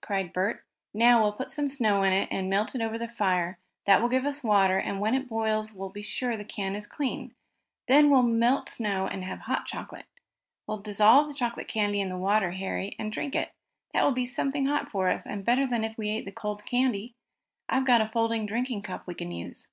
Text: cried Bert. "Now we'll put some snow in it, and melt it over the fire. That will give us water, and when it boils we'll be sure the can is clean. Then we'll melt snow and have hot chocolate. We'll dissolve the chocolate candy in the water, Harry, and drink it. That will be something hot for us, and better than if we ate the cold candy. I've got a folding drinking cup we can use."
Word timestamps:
cried 0.00 0.32
Bert. 0.32 0.64
"Now 0.92 1.22
we'll 1.22 1.30
put 1.34 1.48
some 1.48 1.68
snow 1.68 2.02
in 2.02 2.12
it, 2.12 2.26
and 2.32 2.50
melt 2.50 2.74
it 2.74 2.80
over 2.80 2.98
the 2.98 3.06
fire. 3.06 3.56
That 3.84 4.02
will 4.02 4.08
give 4.08 4.24
us 4.24 4.42
water, 4.42 4.78
and 4.78 4.98
when 4.98 5.14
it 5.14 5.28
boils 5.28 5.72
we'll 5.72 5.90
be 5.90 6.02
sure 6.02 6.36
the 6.36 6.44
can 6.44 6.74
is 6.74 6.88
clean. 6.88 7.36
Then 7.86 8.10
we'll 8.10 8.24
melt 8.24 8.68
snow 8.68 9.06
and 9.06 9.22
have 9.22 9.42
hot 9.42 9.64
chocolate. 9.66 10.06
We'll 10.66 10.78
dissolve 10.80 11.28
the 11.28 11.34
chocolate 11.34 11.68
candy 11.68 12.00
in 12.00 12.08
the 12.08 12.18
water, 12.18 12.50
Harry, 12.50 12.96
and 12.98 13.12
drink 13.12 13.36
it. 13.36 13.52
That 13.94 14.02
will 14.02 14.10
be 14.10 14.26
something 14.26 14.66
hot 14.66 14.90
for 14.90 15.08
us, 15.08 15.24
and 15.24 15.44
better 15.44 15.68
than 15.68 15.84
if 15.84 15.96
we 15.96 16.08
ate 16.08 16.24
the 16.24 16.32
cold 16.32 16.64
candy. 16.66 17.14
I've 17.68 17.86
got 17.86 18.00
a 18.00 18.08
folding 18.08 18.44
drinking 18.44 18.82
cup 18.82 19.06
we 19.06 19.14
can 19.14 19.30
use." 19.30 19.68